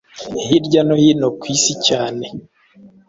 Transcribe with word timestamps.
hirya 0.45 0.81
no 0.87 0.95
hino 1.01 1.27
ku 1.39 1.45
isi 1.55 1.73
cyane 1.87 2.25